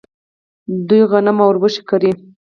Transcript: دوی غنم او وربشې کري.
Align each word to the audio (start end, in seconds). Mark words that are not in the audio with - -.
دوی 0.87 1.01
غنم 1.11 1.37
او 1.43 1.47
وربشې 1.49 1.81
کري. 1.89 2.11